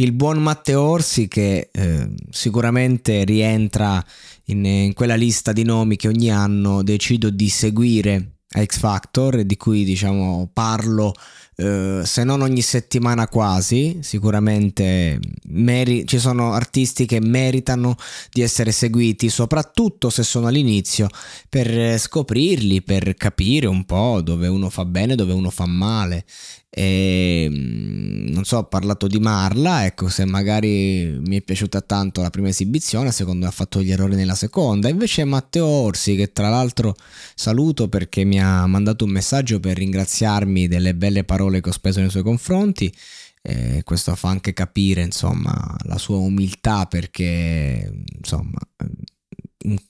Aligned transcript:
il 0.00 0.12
buon 0.12 0.38
Matteo 0.38 0.82
Orsi 0.82 1.28
che 1.28 1.70
eh, 1.72 2.10
sicuramente 2.30 3.24
rientra 3.24 4.04
in, 4.46 4.64
in, 4.64 4.92
quella 4.94 5.16
lista 5.16 5.52
di 5.52 5.64
nomi 5.64 5.96
che 5.96 6.08
ogni 6.08 6.30
anno 6.30 6.82
decido 6.82 7.30
di 7.30 7.48
seguire 7.48 8.32
a 8.50 8.64
X 8.64 8.78
Factor 8.78 9.42
di 9.42 9.56
cui 9.56 9.84
diciamo 9.84 10.48
parlo 10.52 11.12
eh, 11.56 12.02
se 12.04 12.22
non 12.22 12.40
ogni 12.42 12.62
settimana 12.62 13.26
quasi. 13.26 13.98
Sicuramente 14.00 15.18
meri- 15.48 16.06
ci 16.06 16.18
sono 16.18 16.52
artisti 16.52 17.04
che 17.04 17.20
meritano 17.20 17.96
di 18.30 18.42
essere 18.42 18.70
seguiti 18.70 19.28
soprattutto 19.28 20.08
se 20.08 20.22
sono 20.22 20.46
all'inizio 20.46 21.08
per 21.48 21.98
scoprirli 21.98 22.82
per 22.82 23.14
capire 23.16 23.66
un 23.66 23.84
po' 23.84 24.20
dove 24.22 24.46
uno 24.46 24.70
fa 24.70 24.84
bene 24.84 25.16
dove 25.16 25.32
uno 25.32 25.50
fa 25.50 25.66
male. 25.66 26.24
E 26.70 27.48
mm, 27.50 28.07
non 28.38 28.46
so, 28.46 28.58
ho 28.58 28.64
parlato 28.64 29.08
di 29.08 29.18
Marla, 29.18 29.84
ecco, 29.84 30.08
se 30.08 30.24
magari 30.24 31.18
mi 31.26 31.38
è 31.38 31.42
piaciuta 31.42 31.80
tanto 31.80 32.22
la 32.22 32.30
prima 32.30 32.48
esibizione, 32.48 33.10
secondo 33.10 33.40
me 33.40 33.48
ha 33.48 33.52
fatto 33.52 33.82
gli 33.82 33.90
errori 33.90 34.14
nella 34.14 34.36
seconda. 34.36 34.88
Invece 34.88 35.24
Matteo 35.24 35.66
Orsi, 35.66 36.14
che 36.14 36.32
tra 36.32 36.48
l'altro 36.48 36.94
saluto 37.34 37.88
perché 37.88 38.22
mi 38.22 38.40
ha 38.40 38.64
mandato 38.66 39.04
un 39.04 39.10
messaggio 39.10 39.58
per 39.58 39.76
ringraziarmi 39.76 40.68
delle 40.68 40.94
belle 40.94 41.24
parole 41.24 41.60
che 41.60 41.70
ho 41.70 41.72
speso 41.72 41.98
nei 41.98 42.10
suoi 42.10 42.22
confronti. 42.22 42.94
E 43.42 43.82
questo 43.84 44.14
fa 44.14 44.28
anche 44.28 44.52
capire, 44.52 45.02
insomma, 45.02 45.76
la 45.82 45.98
sua 45.98 46.18
umiltà 46.18 46.86
perché, 46.86 48.04
insomma, 48.16 48.58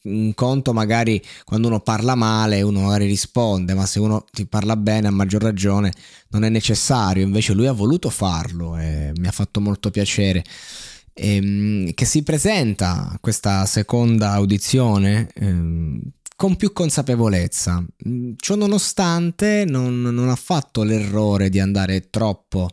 un, 0.02 0.34
conto 0.34 0.72
magari 0.72 1.22
quando 1.44 1.68
uno 1.68 1.80
parla 1.80 2.14
male 2.14 2.62
uno 2.62 2.82
magari 2.82 3.06
risponde 3.06 3.74
ma 3.74 3.86
se 3.86 4.00
uno 4.00 4.24
ti 4.30 4.46
parla 4.46 4.76
bene 4.76 5.08
a 5.08 5.10
maggior 5.10 5.42
ragione 5.42 5.92
non 6.30 6.44
è 6.44 6.48
necessario. 6.48 7.24
Invece 7.24 7.52
lui 7.52 7.66
ha 7.66 7.72
voluto 7.72 8.10
farlo 8.10 8.76
e 8.76 9.12
mi 9.16 9.26
ha 9.26 9.32
fatto 9.32 9.60
molto 9.60 9.90
piacere. 9.90 10.44
E, 11.12 11.34
ehm, 11.36 11.94
che 11.94 12.04
si 12.04 12.22
presenta 12.22 13.16
questa 13.20 13.66
seconda 13.66 14.32
audizione 14.32 15.28
ehm, 15.34 16.00
con 16.36 16.56
più 16.56 16.72
consapevolezza. 16.72 17.84
Ciò 18.36 18.54
nonostante 18.54 19.64
non, 19.66 20.00
non 20.00 20.28
ha 20.28 20.36
fatto 20.36 20.84
l'errore 20.84 21.48
di 21.48 21.58
andare 21.58 22.10
troppo 22.10 22.70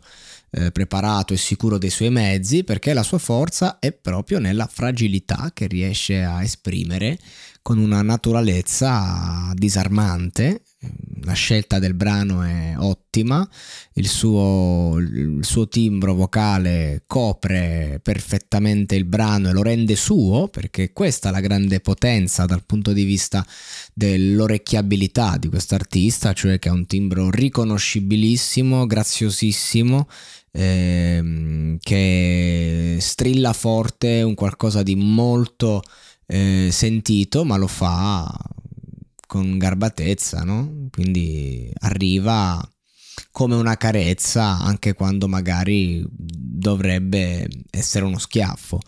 eh, 0.56 0.72
preparato 0.72 1.34
e 1.34 1.38
sicuro 1.38 1.78
dei 1.78 1.90
suoi 1.90 2.10
mezzi 2.10 2.64
perché 2.64 2.94
la 2.94 3.04
sua 3.04 3.18
forza 3.18 3.80
è 3.80 3.92
proprio 3.92 4.40
nella 4.40 4.68
fragilità 4.72 5.52
che 5.54 5.68
riesce 5.68 6.24
a 6.24 6.42
esprimere 6.42 7.20
con 7.62 7.78
una 7.78 8.02
naturalezza 8.02 9.52
disarmante. 9.54 10.62
La 11.24 11.34
scelta 11.34 11.80
del 11.80 11.96
brano 11.96 12.44
è 12.44 12.76
ottima, 12.78 13.48
il 13.94 14.08
suo, 14.08 14.98
il 15.00 15.40
suo, 15.42 15.68
timbro 15.68 16.14
vocale 16.14 17.04
copre 17.08 18.00
perfettamente 18.04 18.96
il 18.96 19.06
brano 19.06 19.50
e 19.50 19.54
lo 19.54 19.64
rende 19.64 19.96
suo, 19.96 20.48
perché 20.50 20.94
questa 20.94 21.30
è 21.30 21.32
la 21.32 21.40
grande 21.40 21.80
potenza 21.80 22.46
dal 22.46 22.64
punto 22.64 22.94
di 22.94 23.04
vista 23.04 23.44
dell'orecchiabilità 23.94 25.38
di 25.38 25.50
questo 25.50 25.74
artista, 25.74 26.34
cioè 26.34 26.60
che 26.60 26.70
ha 26.70 26.74
un 26.74 26.86
timbro 26.86 27.32
riconoscibilissimo, 27.32 28.86
graziosissimo 28.86 30.08
ehm, 30.52 31.78
che 31.82 32.98
strilla 33.00 33.54
forte 33.54 34.22
un 34.22 34.36
qualcosa 34.36 34.84
di 34.84 34.96
molto 34.96 35.82
eh, 36.28 36.70
sentito, 36.72 37.44
ma 37.44 37.58
lo 37.58 37.68
fa 37.68 38.32
con 39.36 39.58
garbatezza, 39.58 40.44
no? 40.46 40.88
Quindi 40.90 41.70
arriva 41.80 42.66
come 43.32 43.56
una 43.56 43.76
carezza 43.76 44.60
anche 44.60 44.94
quando 44.94 45.28
magari 45.28 46.06
dovrebbe 46.10 47.46
essere 47.70 48.06
uno 48.06 48.18
schiaffo. 48.18 48.80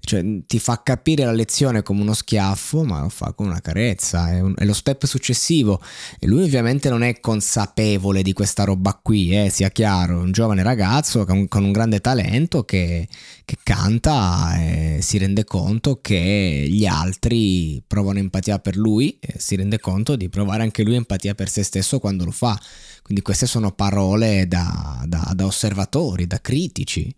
Cioè, 0.00 0.44
ti 0.44 0.58
fa 0.58 0.82
capire 0.82 1.24
la 1.24 1.30
lezione 1.30 1.84
come 1.84 2.00
uno 2.00 2.14
schiaffo, 2.14 2.82
ma 2.82 3.00
lo 3.02 3.08
fa 3.08 3.32
con 3.32 3.46
una 3.46 3.60
carezza, 3.60 4.30
è, 4.32 4.40
un, 4.40 4.54
è 4.56 4.64
lo 4.64 4.72
step 4.72 5.06
successivo. 5.06 5.80
E 6.18 6.26
lui 6.26 6.42
ovviamente 6.42 6.88
non 6.88 7.04
è 7.04 7.20
consapevole 7.20 8.22
di 8.22 8.32
questa 8.32 8.64
roba 8.64 8.98
qui, 9.00 9.30
eh, 9.30 9.50
sia 9.50 9.68
chiaro, 9.68 10.18
è 10.18 10.22
un 10.22 10.32
giovane 10.32 10.64
ragazzo 10.64 11.24
con, 11.24 11.46
con 11.46 11.62
un 11.62 11.70
grande 11.70 12.00
talento 12.00 12.64
che, 12.64 13.06
che 13.44 13.56
canta 13.62 14.56
e 14.58 14.81
si 15.02 15.18
rende 15.18 15.44
conto 15.44 16.00
che 16.00 16.66
gli 16.68 16.86
altri 16.86 17.82
provano 17.86 18.18
empatia 18.18 18.58
per 18.58 18.76
lui 18.76 19.18
e 19.20 19.34
si 19.38 19.56
rende 19.56 19.78
conto 19.78 20.16
di 20.16 20.28
provare 20.28 20.62
anche 20.62 20.82
lui 20.82 20.94
empatia 20.94 21.34
per 21.34 21.48
se 21.48 21.62
stesso 21.62 21.98
quando 21.98 22.24
lo 22.24 22.30
fa. 22.30 22.58
Quindi 23.02 23.22
queste 23.22 23.46
sono 23.46 23.72
parole 23.72 24.46
da, 24.46 25.04
da, 25.06 25.32
da 25.34 25.44
osservatori, 25.44 26.26
da 26.26 26.40
critici. 26.40 27.14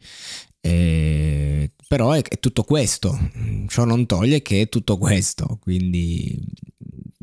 Eh, 0.61 1.71
però 1.87 2.13
è, 2.13 2.23
è, 2.23 2.39
tutto 2.39 2.63
questo, 2.65 3.31
ciò 3.69 3.85
non 3.85 4.07
toglie 4.07 4.41
che 4.41 4.63
è 4.63 4.69
tutto 4.69 4.97
questo, 4.97 5.59
quindi 5.61 6.41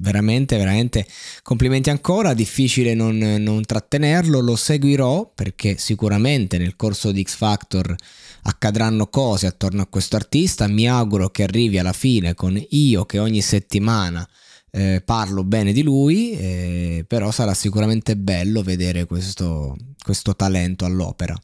veramente, 0.01 0.57
veramente 0.57 1.05
complimenti 1.43 1.89
ancora, 1.89 2.33
difficile 2.33 2.93
non, 2.93 3.17
non 3.17 3.63
trattenerlo, 3.63 4.39
lo 4.39 4.55
seguirò 4.55 5.31
perché 5.33 5.77
sicuramente 5.77 6.57
nel 6.57 6.75
corso 6.75 7.11
di 7.11 7.23
X 7.23 7.35
Factor 7.35 7.95
accadranno 8.43 9.07
cose 9.07 9.47
attorno 9.47 9.81
a 9.81 9.87
questo 9.87 10.15
artista, 10.15 10.67
mi 10.67 10.87
auguro 10.87 11.29
che 11.29 11.43
arrivi 11.43 11.77
alla 11.77 11.93
fine 11.93 12.33
con 12.33 12.61
io 12.69 13.05
che 13.05 13.19
ogni 13.19 13.41
settimana 13.41 14.27
eh, 14.71 15.01
parlo 15.05 15.43
bene 15.43 15.73
di 15.73 15.83
lui, 15.83 16.31
eh, 16.31 17.05
però 17.07 17.29
sarà 17.31 17.53
sicuramente 17.53 18.15
bello 18.15 18.63
vedere 18.63 19.05
questo, 19.05 19.75
questo 20.03 20.35
talento 20.35 20.85
all'opera. 20.85 21.35